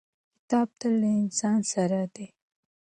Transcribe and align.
کتاب 0.37 0.67
تل 0.79 0.93
له 1.01 1.09
انسان 1.21 1.59
سره 1.73 1.99
دی. 2.13 2.27